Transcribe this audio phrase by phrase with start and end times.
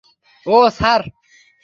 [0.45, 1.01] ওহ, sir?